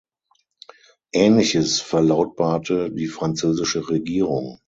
Ähnliches 1.13 1.79
verlautbarte 1.79 2.89
die 2.91 3.05
französische 3.05 3.87
Regierung. 3.91 4.57